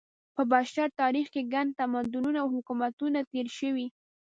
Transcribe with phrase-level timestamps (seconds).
[0.35, 3.87] په بشر تاریخ کې ګڼ تمدنونه او حکومتونه تېر شوي.